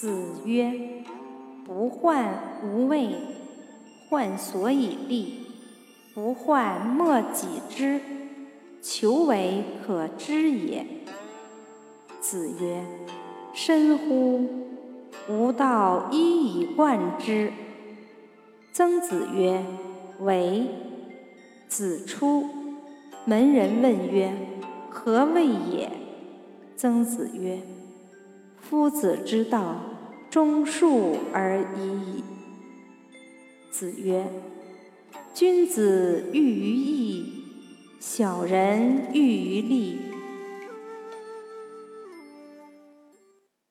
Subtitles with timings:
[0.00, 0.12] 子
[0.44, 0.72] 曰
[1.66, 3.16] ：“不患无位，
[4.08, 5.40] 患所以立；
[6.14, 8.00] 不患莫己知，
[8.80, 10.86] 求为可知也。”
[12.22, 12.84] 子曰
[13.52, 14.48] ：“深乎！
[15.28, 17.52] 吾道一以贯之。”
[18.72, 19.64] 曾子曰
[20.22, 20.64] ：“为。”
[21.66, 22.46] 子出，
[23.24, 24.32] 门人问曰
[24.88, 25.90] ：“何谓也？”
[26.78, 27.58] 曾子曰
[28.62, 29.76] ：“夫子之道，
[30.30, 32.24] 忠恕而已矣。”
[33.70, 34.26] 子曰
[35.32, 37.44] ：“君子喻于义，
[38.00, 39.98] 小人喻于利。